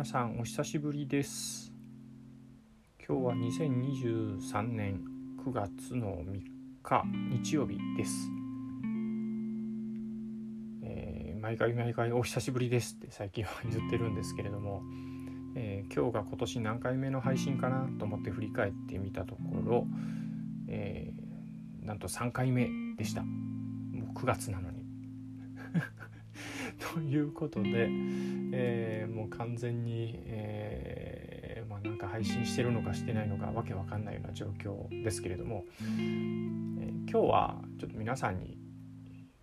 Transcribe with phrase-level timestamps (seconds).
[0.00, 1.74] 皆さんお久しぶりです。
[3.06, 5.04] 今日は2023年
[5.44, 6.40] 9月の3
[6.82, 7.04] 日
[7.42, 8.30] 日曜日です、
[10.82, 14.80] えー、毎回毎回お久しぶりですって最近は言ってるんですけれども、
[15.54, 19.86] えー、今日が今年何回目の配信かなと思って振り返ってみたところ、
[20.66, 23.20] えー、なんと3回目でした。
[23.20, 23.28] も
[24.14, 24.82] う9月なのに。
[26.80, 27.88] ということで、
[28.52, 38.58] えー、もう完全に、えー、まあ、なんか配信してるのかしてないのかわけわかんないような状況ですけれども、えー、今日はちょっと皆さんに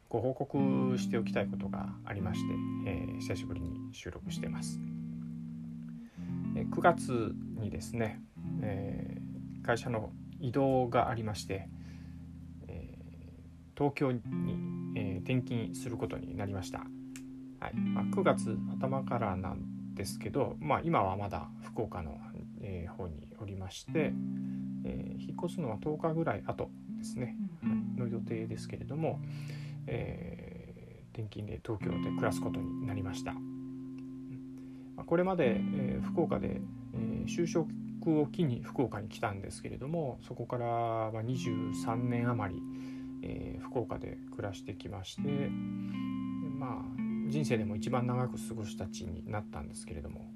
[0.09, 2.53] ご報告しておきたいことがありまして、
[2.85, 4.79] え久しぶりに収録してます。
[6.55, 8.21] え9月にですね、
[8.61, 9.17] え
[9.63, 11.67] 会社の移動がありまして、
[12.69, 12.95] え
[13.77, 14.21] 東京に、
[14.95, 16.85] え転勤することになりました。
[17.59, 17.75] はい。
[17.75, 22.17] まあ、9月頭からなんですけど、まあ、今はまだ福岡の、
[22.61, 24.13] えー、方におりまして、
[24.86, 29.19] えー、引っ越すのは10日ぐらい後ですね、はい、の予定ですけれども、
[29.88, 33.33] えー、転勤で東京で暮らすことになりました。
[33.33, 36.59] まあ、これまで、えー、福岡で、
[36.94, 37.69] えー、就職
[38.19, 42.61] を機に福岡に来たんですけれどもそこからは23年余り、
[43.22, 45.22] えー、福岡で暮らしてきまして
[46.59, 50.31] まあ人生でも一番長く過ごした地になったんですけれども、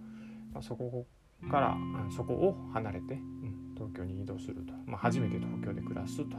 [0.53, 1.05] まあ、そこ
[1.49, 1.77] から
[2.15, 6.37] そこを離れて、うん、東京に移動すると、まあ、初めて東京で暮らすと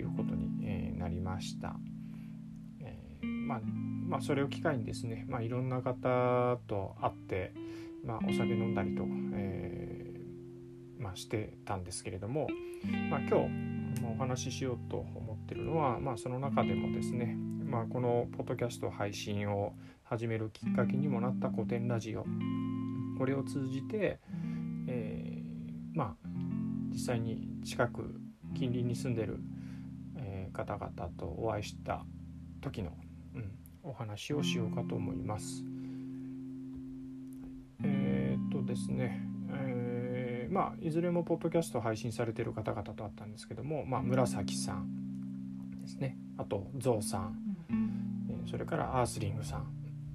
[0.00, 1.76] いうことに、えー、なりました。
[2.80, 3.60] えー、まあ、
[4.08, 7.54] まあ、それを機会にですね、まあ、いろんな方と会って、
[8.04, 12.48] まあ、お酒飲んだりと、えー、まあ、してたんですけれども、
[13.10, 22.24] まあ、今日お話ししようと思ってるのは、まあ、その中でもですね、まあ、このポッドキャスト配信を始めるきっかけにもなった古典ラジオ。
[23.18, 24.20] これを通じて、
[24.86, 26.28] えー、まあ
[26.92, 28.20] 実際に近く
[28.54, 29.40] 近隣に住んでる、
[30.16, 32.04] えー、方々とお会いした
[32.60, 32.92] 時の、
[33.34, 33.50] うん、
[33.82, 35.64] お話をしようかと思います。
[37.82, 46.16] えー、っとですね、えー、まあいずれもポッドキャスト配信されてる方々と会ったんですけども、まあ、紫さんですね。
[46.38, 47.45] あとゾウさん。
[48.48, 49.66] それからアースリングさん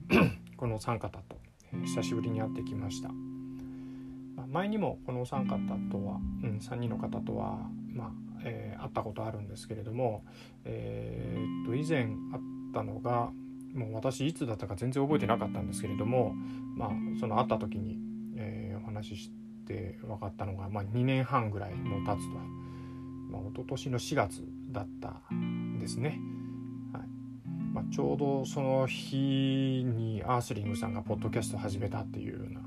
[0.58, 1.38] このお三方と
[1.86, 3.10] 久しぶりに会ってきました
[4.48, 5.58] 前にもこのお三方
[5.92, 7.58] とは、うん、3人の方とは、
[7.94, 8.12] まあ
[8.44, 10.26] えー、会ったことあるんですけれども、
[10.66, 12.14] えー、っと以前会っ
[12.74, 13.32] たのが
[13.74, 16.34] もう私いつだったか全然覚えてなかったんですけれども、
[16.76, 17.98] まあ、その会った時に、
[18.36, 19.32] えー、お話しし
[19.66, 22.36] て分かったのが、まあ、2年半ぐらいもう経つと、
[23.30, 26.20] まあ、一昨年の4月だったんですね。
[27.74, 32.62] まあ、ちょうどその日にアースリングさんがポッドキャスト始めたっていうような、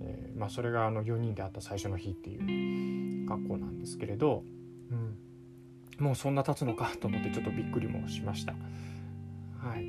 [0.00, 4.44] えー、まあ、それがあの4人で会った最初の日っていう格好なんですけれど、
[4.90, 4.94] う
[6.02, 8.54] ん、もうそんな経つのかと思ってちょっとびっくりもしました。
[9.58, 9.84] はい。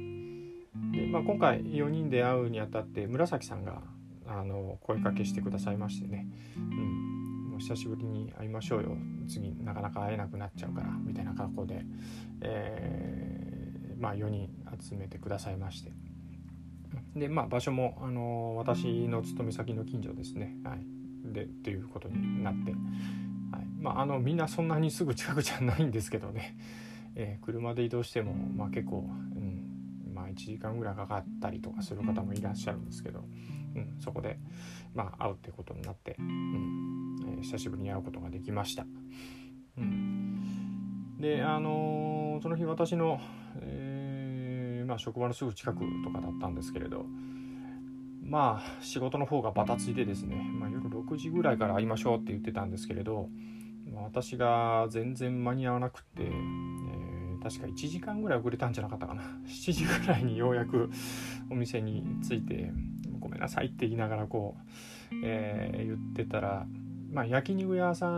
[0.92, 3.82] でまあ、今回4人で会うにあたって紫さんが
[4.28, 6.28] あの声かけしてくださいましてね、
[6.58, 8.98] うん、もう久しぶりに会いましょうよ。
[9.28, 11.86] 次なかなか会えなくなっちゃうからみたいな格好で、
[12.42, 13.49] えー
[14.00, 14.50] まあ、4人
[14.82, 15.92] 集めてくださいまして。
[17.16, 20.80] で、まあ、場所も、あの私の勤め先の近所ですね、はい、
[21.34, 23.66] でということになって、はい。
[23.80, 26.58] まあ、あのみんなそんなにすぐ近くじゃないんですけどね、
[27.16, 29.06] えー、車で移動しても、まあ、結構、
[29.36, 33.26] うんまあ、1時間ぐらいかかったりとかする方もいらっしゃるんですけど、
[33.76, 34.40] うん、そこで、
[34.94, 38.86] まあ、会うってことになって、うんえー、久しぶりに会うことができました。
[39.78, 43.20] うん、であのー、その日私の、
[43.62, 43.79] えー
[44.90, 47.06] まあ、職場のすぐ近くとかだったんですけれど
[48.24, 53.28] まあ仕事の方がバタついてですね、まあ、夜6時ぐらいから会いましょうって言ってたんですけれど、
[54.04, 59.24] 私が全然間に合わなくて、えー、確か1時間ぐらい遅れたんじゃなかったかな。
[59.48, 60.92] 7時ぐらいにようやく
[61.50, 62.72] お店に着いて
[63.20, 64.58] ごめんなさいって言いながらこ
[65.12, 66.68] う、えー、言ってたら、
[67.12, 68.10] まあ、焼肉屋さ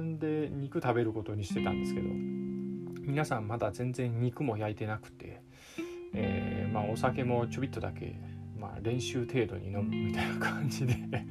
[0.00, 2.08] んで肉食べることにしてたんですけど
[3.02, 5.39] 皆さんまだ全然肉も焼いてなくて
[6.14, 8.16] えー、まあ、お酒もちょびっとだけ、
[8.56, 10.96] まあ、練習程度に飲むみたいな感じで。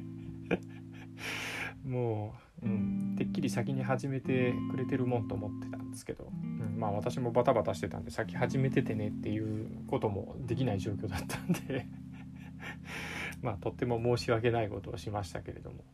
[1.84, 11.86] もう、うん、てっきり先に始めてくれてるもんと思ってたんですけど、うん、まあ私もバタバタしてたんで先始めててねっていうこともできない状況だったんで。
[13.42, 15.84] まあとっても申し訳ないことをしましたけれども。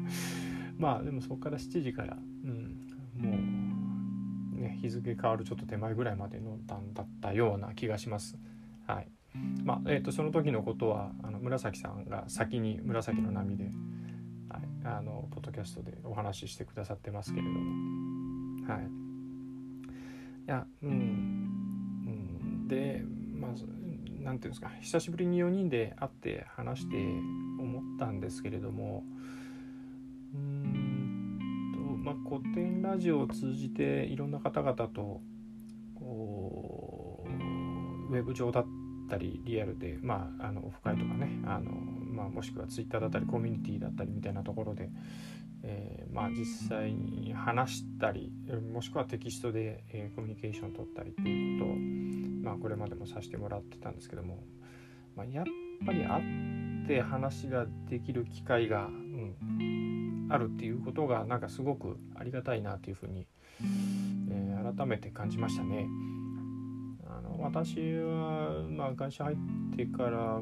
[0.78, 2.86] まあでもそこから7時から、うん、
[3.18, 3.59] もう
[4.60, 8.38] ね、日付変わるちょっと手前ぐらいまで飲んだんだったような気がします。
[8.86, 9.08] はい。
[9.64, 18.72] まあえーと、その時のことはあの紫さんが先に紫の波で、はい、あのポッドキャストでお話ししてくださってますけれども。
[18.72, 18.82] はい。
[18.82, 18.86] い
[20.46, 23.04] やうん、うん、で
[23.34, 23.50] まあ
[24.22, 29.04] なんていうんですか久しぶりに4人で会って話して思ったんですけれども
[32.02, 35.20] まあ古典ラジオを通じていろんな方々と
[35.94, 37.24] こ
[38.10, 38.66] うウェブ上だっ
[39.08, 44.90] たりリアルでまああのオフ会とかねあの、まあ、もしくはツイッターだったりコミュニティだったりみたいなところで、
[45.62, 48.32] えー、まあ実際に話したり
[48.72, 52.10] もしくはテキストで、えー、コミュニケーションを取ったりっていうことを
[52.42, 54.42] まあ、これまでもさせてもらってたんですけども、
[55.16, 55.44] まあ、やっ
[55.86, 56.22] ぱり会
[56.84, 59.36] って話ができる機会が、うん、
[60.30, 63.26] あるっていうことがなんかすごくありがたいなというふうに、
[64.30, 65.86] えー、改めて感じましたね。
[67.06, 69.36] あの私は、まあ、会社入っ
[69.76, 70.40] てから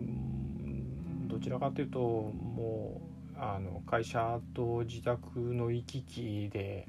[1.27, 3.01] どちらかというとも
[3.35, 6.87] うあの会社と自宅の行き来で、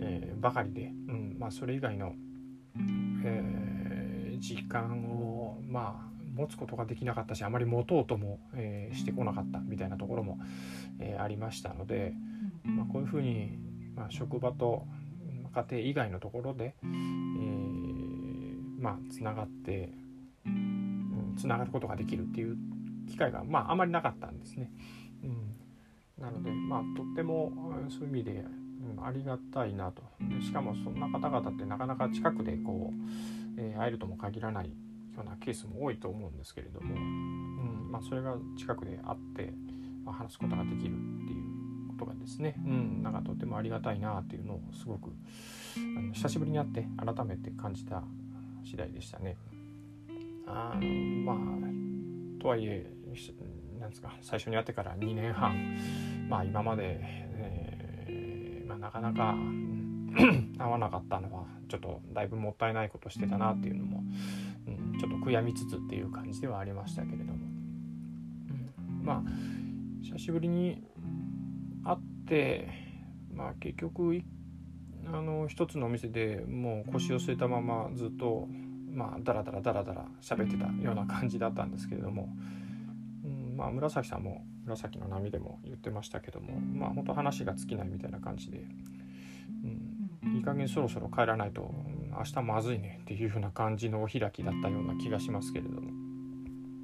[0.00, 2.14] えー、ばかりで、うんまあ、それ以外の、
[3.24, 3.68] えー
[4.38, 10.38] 時間をまあ持つことができなかったしあまり持とうとも、えー、してこなかったみたいなところも、
[11.00, 12.14] えー、ありましたので、
[12.64, 13.58] まあ、こういうふうに、
[13.94, 14.86] まあ、職場と
[15.52, 19.92] 家庭以外のところで、えー、まあつながって
[20.46, 22.56] うんつな、がることができるっていう
[23.08, 24.70] 機会が、まあ、あまりなかったんですね。
[25.24, 27.52] うん、なので、まあ、とっても
[27.88, 28.44] そういう意味で、
[28.96, 34.70] うん、ありがたいなとでしかもそんな方々ってなかなか近くでこうえー、会えるとも限らない
[35.18, 39.52] ようなケースも多いと思うんですけれども、うんまあ、それが近くで会って、
[40.04, 45.10] まあ、話すことができるっていうことがですね、うん、なんかとてもありがたいなっていうのをすごく
[45.76, 48.02] あの久しぶりに会って改めて感じた
[48.64, 49.36] 次第でしたね。
[50.46, 50.80] あの
[51.24, 52.86] まあとはいえ
[53.78, 55.76] なんですか最初に会ってから2年半
[56.28, 59.34] まあ今まで、えーまあ、なかなか、
[60.58, 64.02] 合わなかったのはちょっとだいぶもったいないことしてたなっていうのも、
[64.98, 69.22] ちょっと悔やみつつっていう感じではありましたけれども、うん、まあ
[70.02, 70.82] 久しぶりに
[71.84, 72.68] 会って
[73.32, 74.22] まあ結局
[75.06, 78.46] あの一つのお店でもう腰を据えたままずっと
[78.92, 82.28] まあダラダラダラダラ喋ってたような感じだったんですけれども、
[83.24, 88.58] うん、まあ紫さんも紫の波でも言ってましたけどもまあ本当話が尽きないみたいな感じで。
[89.64, 89.98] うん
[90.34, 91.72] いい加減そろそろ帰らないと
[92.18, 96.08] 明日まずいねっていう風な感じのお開きだったような気がしますけれども。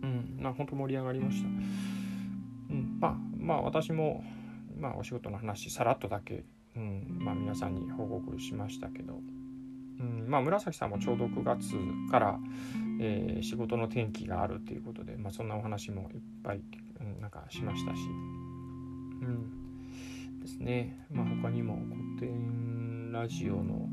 [0.05, 1.53] うんま本当盛り上がりました、う
[2.75, 4.23] ん、まあまあ私も
[4.79, 6.45] まあお仕事の話さらっとだけ、
[6.77, 9.21] うんまあ、皆さんに報告しましたけど、
[10.01, 11.73] うん、まあ紫さんもちょうど9月
[12.11, 12.39] から、
[13.01, 16.63] えー、仕事の転機があるっていうことで、まあ、そんなお話もいっぱい、
[17.01, 18.01] うん、なんかしましたし、
[19.23, 21.07] うん、ですね。
[21.11, 21.79] まあ他にも
[22.19, 23.89] 古典ラジオの、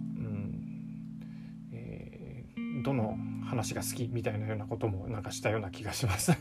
[2.82, 6.32] どの話が好きみたいなようなこともなんかしたような気がします。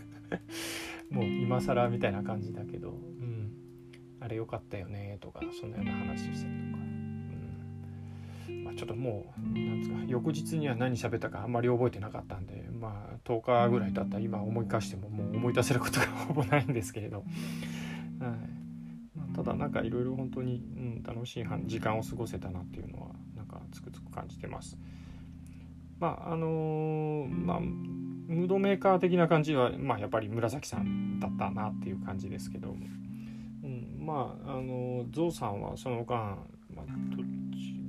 [1.11, 3.53] もう今更みたいな感じだけど、うん、
[4.21, 6.83] あれ良かったよねとかそんなような話したりとか、
[8.49, 8.65] うん。
[8.65, 17.25] まあ、ちょっともうなんですか翌日には何喋ったかあんまり覚えてなかったんでまあ10日ぐらい経ったら今思い返してももう思い出せることがほぼないんですけれど、
[18.21, 18.61] はい。
[19.35, 24.76] ただなんかいろいろ本当に、うん、楽しい時間を過ごせたなっていうのはなんかつくづく感じてます。
[26.00, 32.76] まああの、まあムードメーカー的な感じは、まあ、やっぱり紫さんだったなっていう感じですけど、
[33.64, 36.38] うん、まああのゾウさんはその間、
[36.73, 36.87] まあ、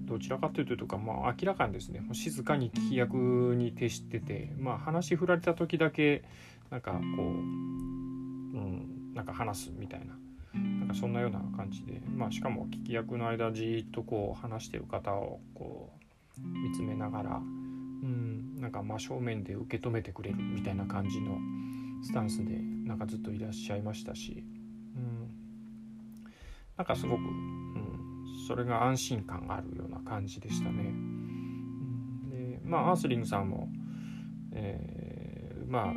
[0.06, 3.16] どちらかというとか、まあ、明らかにですね静かに聞き役
[3.56, 6.24] に徹してて、まあ、話振られた時だけ
[6.72, 10.16] なんかこう、うん、なんか話すみたいな
[10.54, 15.92] なんかそんなような感じで、まあ、しかも聞き役の間じっとこう話してる方をこ
[16.38, 17.42] う見つめながら、
[18.04, 21.38] うん、なんか真正面で受け止めてくれるみたいな感じの
[22.04, 24.44] スタンスでなんかずっといらっしゃいましたし、
[24.96, 25.30] うん、
[26.78, 30.84] なんかすごく、うん、それが安心感があるような感じでしたね。
[30.84, 33.70] うん、でまあアースリングさんも、
[34.54, 35.94] えー、まあ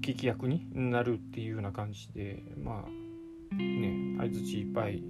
[0.00, 2.84] 聞き役になるっていうような感じでま
[3.52, 5.02] あね相づちいっぱい、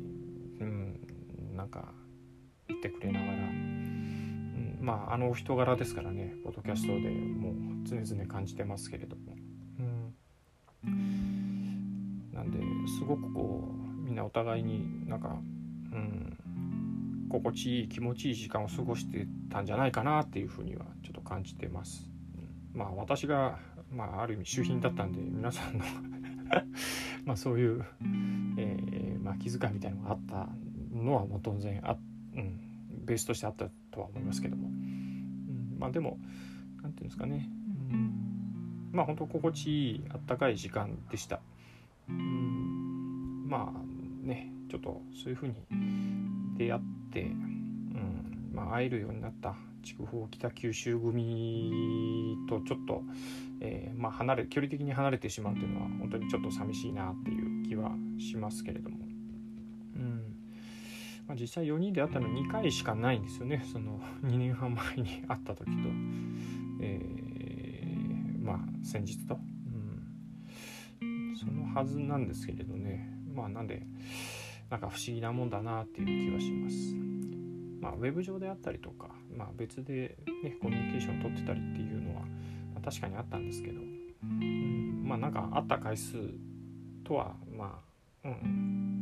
[0.61, 1.01] うん、
[1.55, 1.93] なんか
[2.69, 3.33] 言ってくれながら、
[4.81, 9.37] まああのお人柄ですからねポッドキャストでもう常々感じてますけれども、
[10.85, 12.59] うん、なんで
[12.99, 15.39] すごくこうみんなお互いになんか、
[15.93, 16.39] うん、
[17.31, 22.11] 心地いい気持ちいい時間を過ごしてたんじゃないかなっていうふうにはちょっと感じてます。
[22.75, 22.79] うん。
[22.79, 23.59] まあ私が、
[23.93, 25.85] まあ、ある意味周品だったんで皆さんの
[27.25, 27.85] まそういう、
[28.57, 30.49] えーまあ、気遣いみたいなのがあった
[30.93, 31.97] のはもう当然あ、
[32.35, 32.61] うん、
[33.05, 36.19] ベースとしてあったとは思いますけども、うん、まあでも
[36.83, 37.49] 何て言うんですかね、
[37.91, 41.41] うん、まあ本当心地いいあったかい時間でした、
[42.09, 45.55] うん、まあねちょっとそういうふうに
[46.57, 53.03] 出会って、うんまあ、会えるようになった筑豊北九州組とちょっと、
[53.61, 58.99] えー、まあ、離れ距離的に離れてしまうというのは本当にちょっと寂しいなっていう気はしますけれども、
[59.97, 60.40] うん
[61.31, 63.65] まあ、実際4人で会ったの2回しかないんですよね。
[63.73, 65.89] その 2年半前に会った時と、
[66.81, 69.39] えー、まあ先日と、
[71.01, 73.09] うん、そのはずなんですけれどね。
[73.33, 73.87] まあなんで
[74.71, 76.97] なんか不思議なもんだなっていう気はします。
[77.81, 82.27] まあ、ウェブ上であったりとか、まあ、別で、ね、コミュニケーション取ってたりっていうのは、
[82.85, 86.19] 確かにあったんですけど、うん、まあなんか会った回数
[87.05, 87.81] とはま
[88.25, 89.00] あ、うん、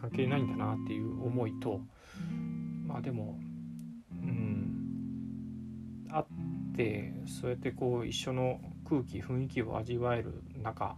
[0.00, 1.80] 関係ないんだなっていう思いと
[2.86, 3.38] まあでも、
[4.12, 6.24] うん、会っ
[6.76, 10.94] てそうやってこう一緒の空気雰囲気を味わえる中っ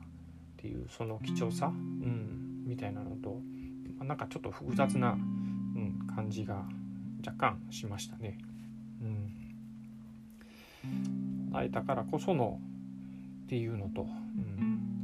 [0.57, 3.40] ていうその貴重さ、うん、みたいなのと、
[3.99, 6.64] まあ、なんかちょっと複雑な、うん、感じが
[7.26, 8.38] 若干しましたね。
[9.02, 9.04] う
[10.87, 12.61] ん、会えたからこその
[13.45, 15.00] っていうのと、うん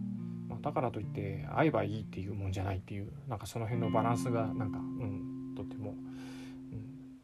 [0.57, 5.95] まあ、だからといって会えばいいっていうもんじゃないっていうなんかその辺のバランスがなんか、うん、とても、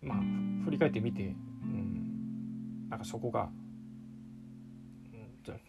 [0.02, 0.18] うん、まあ
[0.64, 3.48] 振り返ってみて、うん、なんかそこが、
[5.12, 5.16] う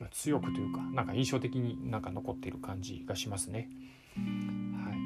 [0.03, 3.69] ん、強くというかなんか印象的になんか残っている感じがしますね。
[4.15, 4.97] はい。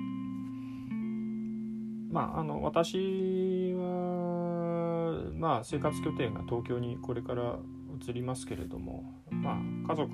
[2.11, 7.59] まあ、あの私は、まあ、生活拠点が東京にこれから
[8.01, 9.55] 移りますけれども、まあ、
[9.87, 10.11] 家族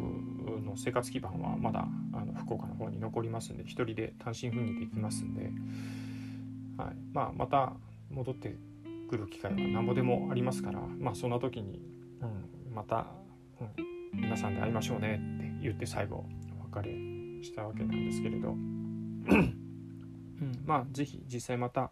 [0.61, 1.87] の生活基盤はまだ
[2.33, 5.51] 福岡の方に残りますんで一人で単身赴任できますんで、
[6.77, 6.95] はい。
[7.13, 7.73] まあ、また
[8.09, 8.55] 戻って
[9.09, 11.81] くる機会はなんぼでもありますから、まあ、そんな時に、
[12.21, 13.07] うん、また、
[13.61, 13.63] う
[14.17, 16.25] ん、皆さんで会いましょうねって言って最後
[16.73, 16.93] お別れ
[17.43, 18.55] したわけなんですけれど。
[20.41, 21.89] うん、まあ是非実際また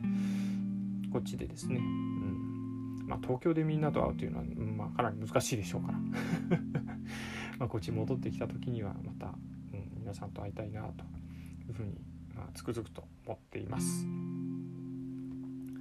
[1.13, 5.99] こっちでですね、うんまあ、東京でみんなと会うというのは、まあ、かなり難しいでしょうから。
[7.59, 9.35] まこっち戻ってきた時にはまた、
[10.11, 11.93] 皆さんと会いたいなというふうに、
[12.35, 14.05] まあ、つくづくと思っています。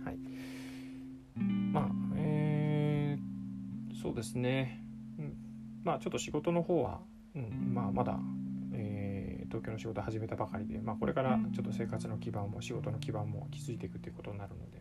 [0.04, 0.18] はい、
[1.72, 4.84] まあえー、そうですね、
[5.18, 5.34] うん、
[5.82, 7.00] まあちょっと仕事の方は、
[7.34, 8.20] うん、まあまだ
[9.49, 14.80] 東京の仕事始めたばかりで、まあ、これからちょっと生活の基盤も仕事の基盤も築いていくということになるので、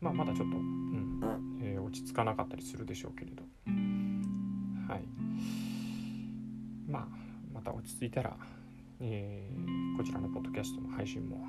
[0.00, 1.60] まあ、まだちょっと、うん。
[1.62, 3.44] えー、落ち着かなかったりするでしょうけれど、
[4.88, 5.04] はい。
[6.90, 7.06] まあ、
[7.54, 8.36] また落ち着いたら、
[9.00, 11.46] えー、こちらのポッドキャストの配信も、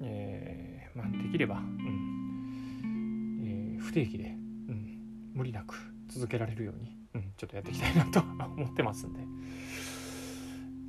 [0.00, 4.24] えーまあ、できれば、うんえー、不定期で、
[4.68, 4.98] うん、
[5.34, 5.74] 無理なく
[6.08, 9.20] 続けられるように、うん、ちょっとやっていきたいなと思ってますんで。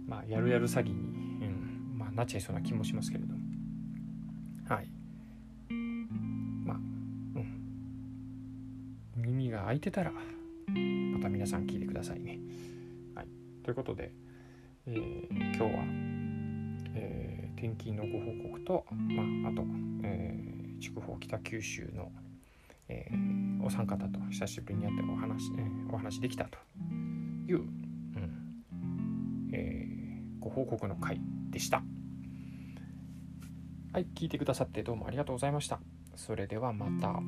[0.07, 3.39] まあ、やるやる詐欺に、うんまあ、なっちゃいそうな気もしますけれども
[4.67, 4.89] はい
[6.65, 7.47] まあうん
[9.15, 12.39] 耳が開いてたらまた皆さん聞いてくださいね。
[13.15, 13.27] はい、
[13.63, 14.11] ということで、
[14.85, 15.69] えー、今日は、
[16.95, 19.63] えー、転勤のご報告と、まあ、あと、
[20.03, 22.11] えー、筑豊北九州の、
[22.89, 26.57] えー、お三方と久しぶりに会ってお話,、え、お話できたと
[27.47, 27.61] いう
[29.53, 29.87] え
[30.39, 31.81] ご報告の回でした。
[33.93, 35.79] はい、聞いてくださってどうもありがとうございました。
[36.15, 37.21] それではまた。